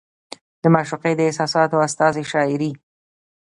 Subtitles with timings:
[0.61, 2.71] د معشوقې د احساساتو استازې شاعري